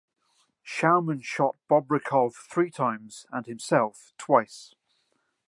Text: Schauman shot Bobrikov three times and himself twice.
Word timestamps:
Schauman 0.65 1.21
shot 1.21 1.57
Bobrikov 1.69 2.33
three 2.33 2.71
times 2.71 3.27
and 3.31 3.45
himself 3.45 4.13
twice. 4.17 4.73